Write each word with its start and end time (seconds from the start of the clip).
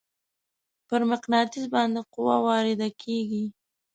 پر 0.87 1.01
مقناطیس 1.11 1.65
باندې 1.73 2.01
قوه 2.13 2.37
وارد 2.45 2.81
کیږي. 3.01 3.45